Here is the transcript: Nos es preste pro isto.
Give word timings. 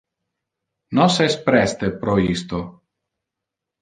Nos 0.99 1.19
es 1.27 1.35
preste 1.49 1.91
pro 2.05 2.17
isto. 2.33 2.59